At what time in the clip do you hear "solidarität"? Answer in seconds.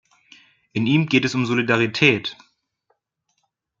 1.45-2.35